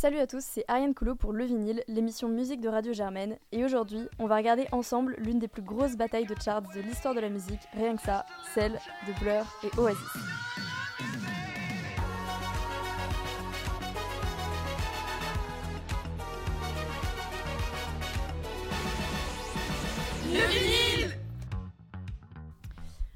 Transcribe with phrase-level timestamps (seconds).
[0.00, 3.36] Salut à tous, c'est Ariane Coulot pour Le Vinyle, l'émission musique de Radio Germaine.
[3.52, 7.14] Et aujourd'hui, on va regarder ensemble l'une des plus grosses batailles de charts de l'histoire
[7.14, 8.24] de la musique, rien que ça,
[8.54, 10.00] celle de Blur et Oasis.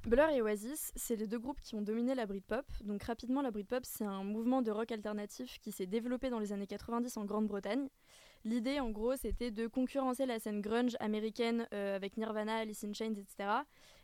[0.06, 2.66] Blur et Oasis, c'est les deux groupes qui ont dominé la Britpop.
[2.82, 6.52] Donc rapidement, la Britpop, c'est un mouvement de rock alternatif qui s'est développé dans les
[6.52, 7.88] années 90 en Grande-Bretagne.
[8.44, 12.92] L'idée, en gros, c'était de concurrencer la scène grunge américaine euh, avec Nirvana, Alice in
[12.92, 13.48] Chains, etc.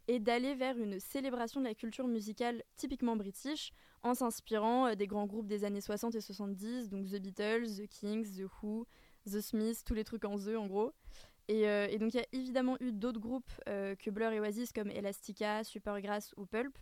[0.09, 5.07] et d'aller vers une célébration de la culture musicale typiquement british en s'inspirant euh, des
[5.07, 8.87] grands groupes des années 60 et 70, donc The Beatles, The Kings, The Who,
[9.27, 10.95] The Smiths, tous les trucs en The en gros.
[11.50, 14.72] Euh, et, donc il y a évidemment eu d'autres groupes euh, que Blur et Oasis
[14.72, 16.76] comme Elastica, Supergrass ou Pulp.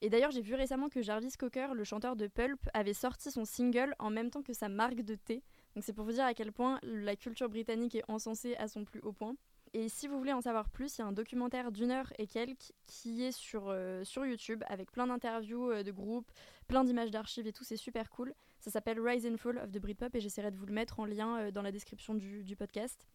[0.00, 3.44] Et d'ailleurs j'ai vu récemment que Jarvis Cocker, le chanteur de Pulp, avait sorti son
[3.44, 5.42] single en même temps que sa marque de thé.
[5.74, 8.84] Donc c'est pour vous dire à quel point la culture britannique est encensée à son
[8.84, 9.34] plus haut point.
[9.74, 12.26] Et si vous voulez en savoir plus, il y a un documentaire d'une heure et
[12.26, 16.30] quelques qui est sur, euh, sur YouTube avec plein d'interviews de groupes,
[16.68, 18.34] plein d'images d'archives et tout, c'est super cool.
[18.60, 21.06] Ça s'appelle Rise and Fall of the Britpop et j'essaierai de vous le mettre en
[21.06, 23.08] lien dans la description du, du podcast.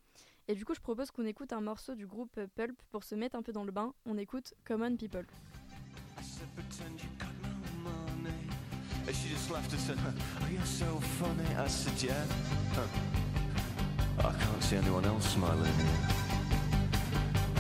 [0.50, 3.36] Et du coup, je propose qu'on écoute un morceau du groupe Pulp pour se mettre
[3.36, 3.94] un peu dans le bain.
[4.06, 5.26] On écoute Common People.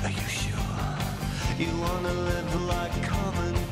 [0.03, 0.57] Are you sure?
[1.57, 3.66] You wanna live like common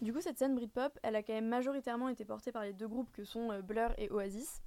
[0.00, 2.88] Du coup, cette scène Britpop, elle a quand même majoritairement été portée par les deux
[2.88, 4.62] groupes que sont euh, Blur et Oasis.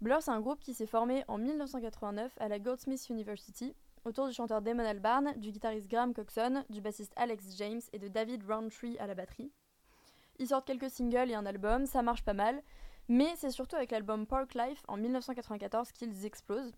[0.00, 4.34] Blur, c'est un groupe qui s'est formé en 1989 à la Goldsmiths University autour du
[4.34, 8.98] chanteur Damon Albarn, du guitariste Graham Coxon, du bassiste Alex James et de David Roundtree
[8.98, 9.50] à la batterie.
[10.38, 12.62] Ils sortent quelques singles et un album, ça marche pas mal,
[13.08, 16.74] mais c'est surtout avec l'album Park Life en 1994 qu'ils explosent.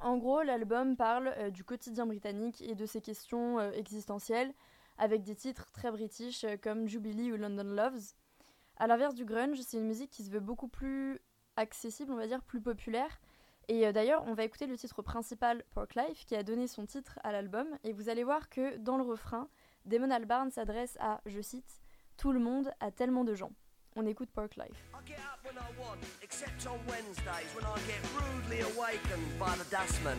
[0.00, 4.54] En gros, l'album parle euh, du quotidien britannique et de ses questions euh, existentielles,
[4.98, 8.14] avec des titres très british euh, comme Jubilee ou London Loves.
[8.76, 11.20] A l'inverse du grunge, c'est une musique qui se veut beaucoup plus
[11.56, 13.20] accessible, on va dire, plus populaire.
[13.66, 17.18] Et d'ailleurs, on va écouter le titre principal, Park Life, qui a donné son titre
[17.22, 19.48] à l'album, et vous allez voir que dans le refrain,
[19.84, 21.80] Damon Albarn s'adresse à, je cite,
[22.16, 23.52] Tout le monde a tellement de gens.
[23.96, 24.84] On écoute Park Life.
[24.94, 29.56] I get up when I want, except on Wednesdays when I get rudely awakened by
[29.56, 30.18] the dustman.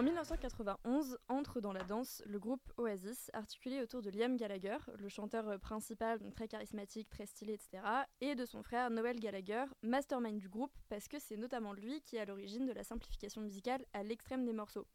[0.00, 5.10] En 1991, entre dans la danse le groupe Oasis, articulé autour de Liam Gallagher, le
[5.10, 7.82] chanteur principal, donc très charismatique, très stylé, etc.,
[8.22, 12.16] et de son frère Noel Gallagher, mastermind du groupe, parce que c'est notamment lui qui
[12.16, 14.86] est à l'origine de la simplification musicale à l'extrême des morceaux.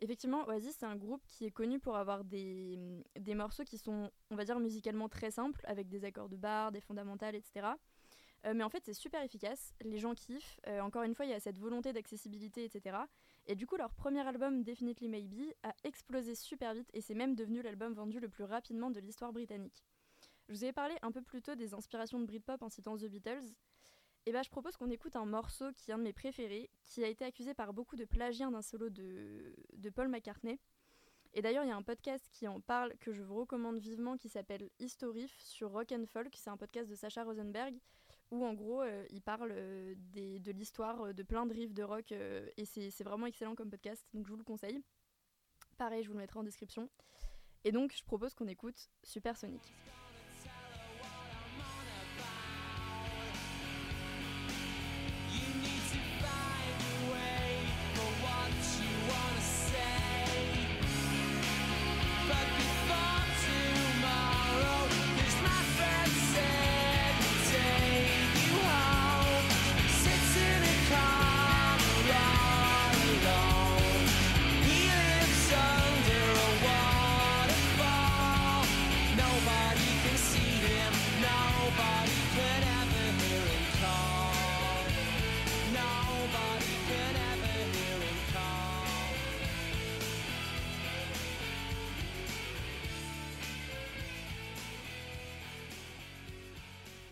[0.00, 2.78] Effectivement, Oasis, c'est un groupe qui est connu pour avoir des,
[3.20, 6.72] des morceaux qui sont, on va dire, musicalement très simples, avec des accords de barre,
[6.72, 7.66] des fondamentales, etc.,
[8.46, 10.60] euh, mais en fait, c'est super efficace, les gens kiffent.
[10.68, 12.96] Euh, encore une fois, il y a cette volonté d'accessibilité, etc.
[13.48, 17.34] Et du coup, leur premier album, Definitely Maybe, a explosé super vite et c'est même
[17.34, 19.82] devenu l'album vendu le plus rapidement de l'histoire britannique.
[20.48, 23.06] Je vous ai parlé un peu plus tôt des inspirations de Britpop en citant The
[23.06, 23.54] Beatles.
[24.26, 27.02] Et bah, je propose qu'on écoute un morceau qui est un de mes préférés, qui
[27.02, 30.60] a été accusé par beaucoup de plagiat d'un solo de, de Paul McCartney.
[31.32, 34.18] Et d'ailleurs, il y a un podcast qui en parle que je vous recommande vivement
[34.18, 36.34] qui s'appelle Historif sur Rock and Folk.
[36.36, 37.74] C'est un podcast de Sacha Rosenberg
[38.30, 41.82] où en gros euh, il parle euh, de l'histoire euh, de plein de riffs de
[41.82, 44.82] rock et c'est vraiment excellent comme podcast, donc je vous le conseille.
[45.76, 46.88] Pareil, je vous le mettrai en description.
[47.64, 49.62] Et donc je propose qu'on écoute Supersonic.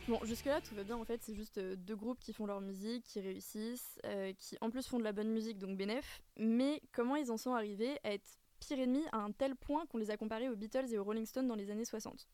[0.08, 2.60] Bon, jusque-là, tout va bien en fait, c'est juste euh, deux groupes qui font leur
[2.60, 6.22] musique, qui réussissent, euh, qui en plus font de la bonne musique, donc bénéf.
[6.38, 9.98] Mais comment ils en sont arrivés à être pire ennemis à un tel point qu'on
[9.98, 12.28] les a comparés aux Beatles et aux Rolling Stones dans les années 60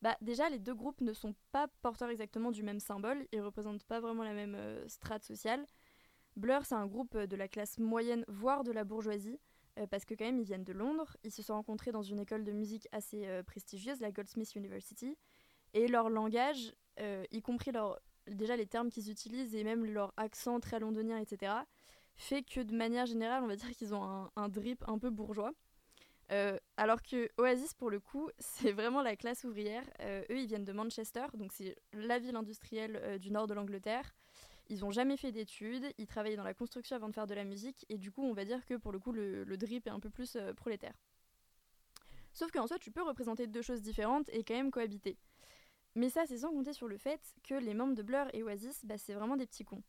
[0.00, 3.84] bah, déjà, les deux groupes ne sont pas porteurs exactement du même symbole, ils représentent
[3.84, 5.64] pas vraiment la même euh, strate sociale.
[6.34, 9.38] Blur, c'est un groupe de la classe moyenne, voire de la bourgeoisie,
[9.90, 12.42] parce que quand même, ils viennent de Londres, ils se sont rencontrés dans une école
[12.42, 15.16] de musique assez prestigieuse, la Goldsmith University,
[15.74, 17.72] et leur langage, euh, y compris
[18.26, 21.52] déjà les termes qu'ils utilisent et même leur accent très londonien, etc.,
[22.14, 25.52] fait que de manière générale, on va dire qu'ils ont un, drip un peu bourgeois.
[26.30, 29.84] Euh, alors que Oasis, pour le coup, c'est vraiment la classe ouvrière.
[30.00, 34.14] Euh, eux, ils viennent de Manchester, donc c'est la ville industrielle du nord de l'Angleterre.
[34.68, 37.44] Ils n'ont jamais fait d'études, ils travaillaient dans la construction avant de faire de la
[37.44, 39.90] musique, et du coup, on va dire que pour le coup, le, le drip est
[39.90, 40.94] un peu plus prolétaire.
[42.32, 45.18] Sauf qu'en soi, tu peux représenter deux choses différentes et quand même cohabiter.
[45.94, 48.84] Mais ça, c'est sans compter sur le fait que les membres de Blur et Oasis,
[48.84, 49.82] bah, c'est vraiment des petits cons.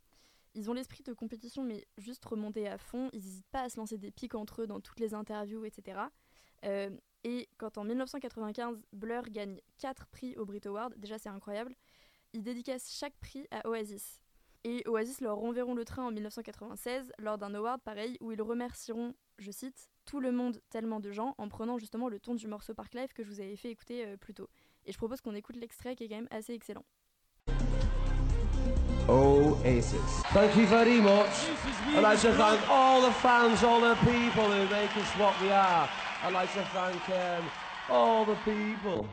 [0.56, 3.10] Ils ont l'esprit de compétition, mais juste remonté à fond.
[3.14, 6.00] Ils n'hésitent pas à se lancer des pics entre eux dans toutes les interviews, etc.
[6.66, 6.90] Euh,
[7.24, 11.74] et quand en 1995, Blur gagne 4 prix au Brit Award, déjà c'est incroyable,
[12.34, 14.20] ils dédicacent chaque prix à Oasis.
[14.66, 19.14] Et Oasis leur renverront le train en 1996 lors d'un award pareil où ils remercieront,
[19.38, 22.74] je cite, tout le monde, tellement de gens, en prenant justement le ton du morceau
[22.74, 24.50] Park Life que je vous avais fait écouter euh, plus tôt.
[24.86, 26.84] Et je propose qu'on écoute l'extrait qui est quand même assez excellent.
[29.08, 30.24] Oasis.
[30.34, 31.28] Thank you very much.
[31.94, 35.52] I'd like to thank all the fans, all the people who make us what we
[35.52, 35.90] are.
[36.24, 37.44] I'd like to thank um,
[37.90, 39.08] all the people.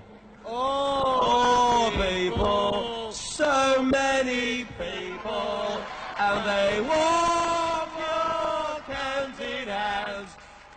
[0.47, 5.81] All the people, so many people,
[6.19, 10.31] and they walk your counting hands,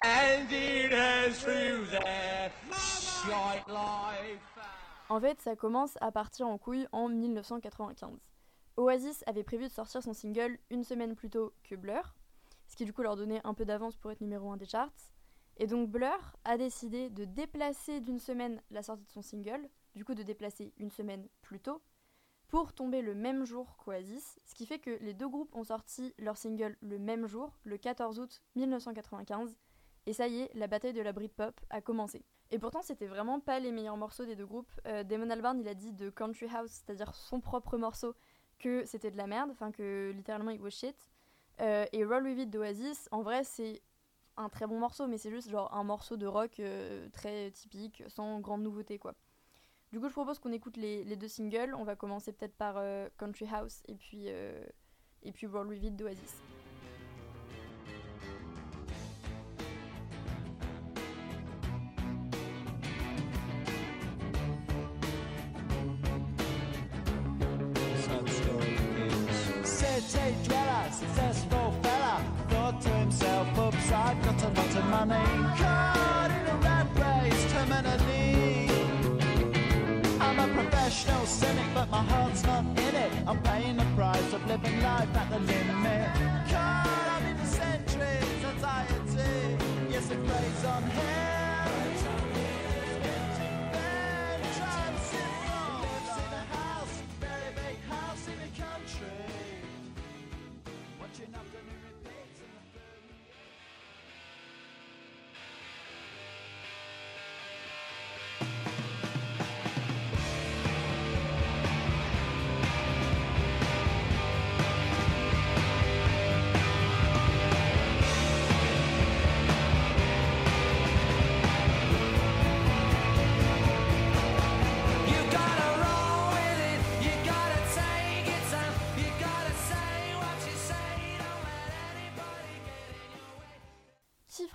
[0.03, 4.52] and it has through their shite life.
[5.09, 8.19] En fait, ça commence à partir en couille en 1995.
[8.77, 12.15] Oasis avait prévu de sortir son single une semaine plus tôt que Blur,
[12.67, 15.11] ce qui du coup leur donnait un peu d'avance pour être numéro 1 des charts.
[15.57, 20.03] Et donc Blur a décidé de déplacer d'une semaine la sortie de son single, du
[20.03, 21.81] coup de déplacer une semaine plus tôt,
[22.47, 26.13] pour tomber le même jour qu'Oasis, ce qui fait que les deux groupes ont sorti
[26.17, 29.55] leur single le même jour, le 14 août 1995,
[30.05, 32.23] et ça y est, la bataille de la Britpop a commencé.
[32.51, 34.71] Et pourtant, c'était vraiment pas les meilleurs morceaux des deux groupes.
[34.85, 38.13] Euh, Damon Albarn, il a dit de Country House, c'est-à-dire son propre morceau,
[38.59, 40.95] que c'était de la merde, enfin que littéralement il was shit.
[41.61, 43.81] Euh, et Roll With It d'Oasis, en vrai, c'est
[44.35, 48.03] un très bon morceau, mais c'est juste genre un morceau de rock euh, très typique,
[48.07, 49.13] sans grande nouveauté quoi.
[49.91, 51.75] Du coup, je propose qu'on écoute les, deux singles.
[51.75, 52.81] On va commencer peut-être par
[53.17, 56.41] Country House et puis, et puis Roll With It d'Oasis.
[70.03, 75.25] city dweller, successful fella, thought to himself, oops, I've got a lot of money.
[75.57, 76.12] Come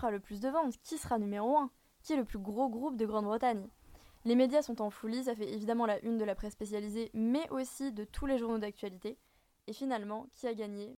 [0.07, 1.71] le plus de ventes Qui sera numéro 1
[2.03, 3.67] Qui est le plus gros groupe de Grande-Bretagne
[4.25, 7.49] Les médias sont en folie, ça fait évidemment la une de la presse spécialisée, mais
[7.51, 9.19] aussi de tous les journaux d'actualité.
[9.67, 10.97] Et finalement, qui a gagné?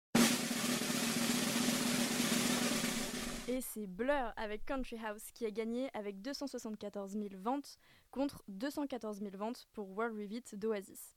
[3.48, 7.78] Et c'est Blur avec Country House qui a gagné avec 274 000 ventes
[8.12, 11.16] contre 214 000 ventes pour World Revit d'Oasis.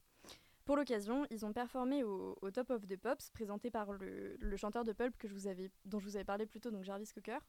[0.66, 4.94] Pour l'occasion, ils ont performé au, Top of the Pops, présenté par le, chanteur de
[4.94, 7.40] Pulp que je vous avais, dont je vous avais parlé plus tôt, donc Jarvis Cocker.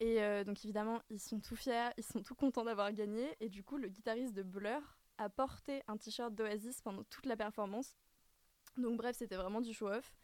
[0.00, 3.36] Et euh, donc évidemment, ils sont tout fiers, ils sont tout contents d'avoir gagné.
[3.40, 4.80] Et du coup, le guitariste de Blur
[5.18, 7.96] a porté un t-shirt d'Oasis pendant toute la performance.
[8.76, 10.14] Donc bref, c'était vraiment du show-off.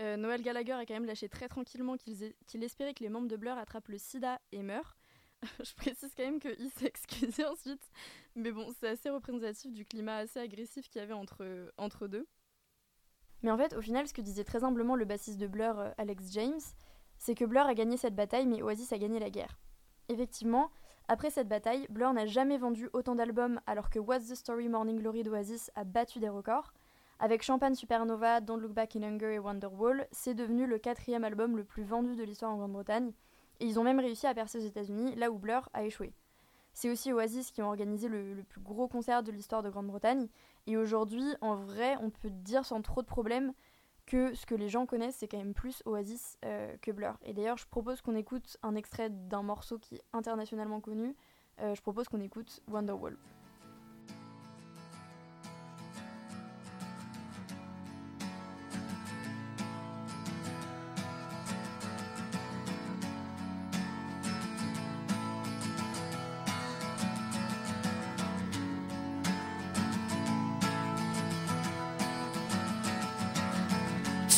[0.00, 3.36] Euh, Noël Gallagher a quand même lâché très tranquillement qu'il espérait que les membres de
[3.36, 4.96] Blur attrapent le sida et meurent.
[5.64, 7.82] je précise quand même qu'il s'est excusé ensuite,
[8.34, 12.26] mais bon, c'est assez représentatif du climat assez agressif qu'il y avait entre, entre deux.
[13.42, 15.90] Mais en fait, au final, ce que disait très humblement le bassiste de Blur, euh,
[15.98, 16.60] Alex James,
[17.22, 19.56] c'est que Blur a gagné cette bataille, mais Oasis a gagné la guerre.
[20.08, 20.72] Effectivement,
[21.06, 24.98] après cette bataille, Blur n'a jamais vendu autant d'albums alors que What's the Story Morning
[24.98, 26.72] Glory d'Oasis a battu des records.
[27.20, 31.56] Avec Champagne Supernova, Don't Look Back in Anger et Wonderwall, c'est devenu le quatrième album
[31.56, 33.12] le plus vendu de l'histoire en Grande-Bretagne,
[33.60, 36.12] et ils ont même réussi à percer aux États-Unis, là où Blur a échoué.
[36.72, 40.26] C'est aussi Oasis qui ont organisé le, plus gros concert de l'histoire de Grande-Bretagne,
[40.66, 43.52] et aujourd'hui, en vrai, on peut dire sans trop de problèmes
[44.06, 47.18] que ce que les gens connaissent, c'est quand même plus Oasis euh, que Blur.
[47.24, 51.14] Et d'ailleurs, je propose qu'on écoute un extrait d'un morceau qui est internationalement connu.
[51.60, 53.16] Euh, je propose qu'on écoute Wonderwall.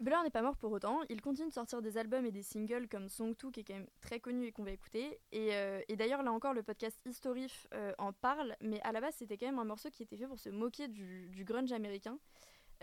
[0.00, 2.86] Blur n'est pas mort pour autant, il continue de sortir des albums et des singles
[2.86, 5.18] comme Song 2 qui est quand même très connu et qu'on va écouter.
[5.32, 9.16] Et, euh, d'ailleurs là encore le podcast Historif euh, en parle, mais à la base
[9.16, 12.16] c'était quand même un morceau qui était fait pour se moquer du, grunge américain,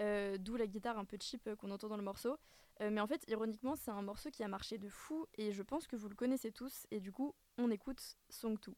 [0.01, 2.37] euh, d'où la guitare un peu cheap qu'on entend dans le morceau.
[2.81, 5.87] mais en fait ironiquement c'est un morceau qui a marché de fou et je pense
[5.87, 8.75] que vous le connaissez tous et du coup on écoute Song 2.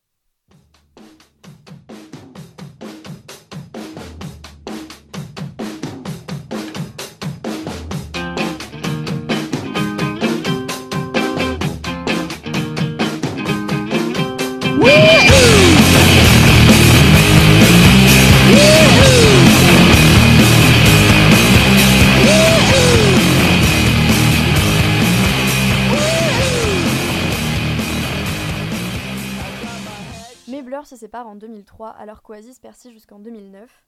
[31.08, 33.86] Séparent en 2003 alors qu'Oasis persiste jusqu'en 2009.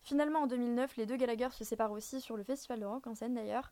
[0.00, 3.14] Finalement, en 2009, les deux Gallagher se séparent aussi sur le festival de rock en
[3.14, 3.70] scène d'ailleurs.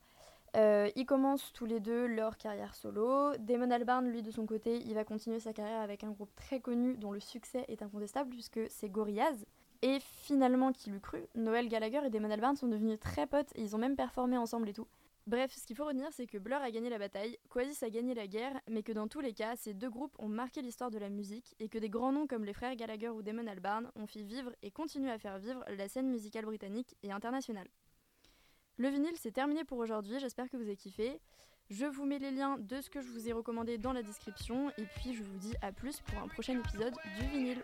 [0.57, 3.35] Euh, ils commencent tous les deux leur carrière solo.
[3.39, 6.61] Damon Albarn, lui, de son côté, il va continuer sa carrière avec un groupe très
[6.61, 9.47] connu dont le succès est incontestable puisque c'est Gorillaz.
[9.81, 13.63] Et finalement, qui l'eût cru, Noël Gallagher et Damon Albarn sont devenus très potes et
[13.63, 14.87] ils ont même performé ensemble et tout.
[15.29, 18.13] Bref, ce qu'il faut retenir, c'est que Blur a gagné la bataille, Quasis a gagné
[18.13, 20.99] la guerre, mais que dans tous les cas, ces deux groupes ont marqué l'histoire de
[20.99, 24.07] la musique et que des grands noms comme les frères Gallagher ou Damon Albarn ont
[24.09, 27.69] fait vivre et continuent à faire vivre la scène musicale britannique et internationale.
[28.79, 31.21] Le vinyle, c'est terminé pour aujourd'hui, j'espère que vous avez kiffé.
[31.71, 34.71] Je vous mets les liens de ce que je vous ai recommandé dans la description
[34.71, 37.63] et puis je vous dis à plus pour un prochain épisode du vinyle.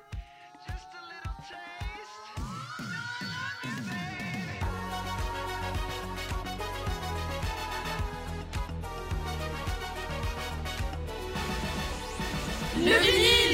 [12.88, 13.47] Le vinyle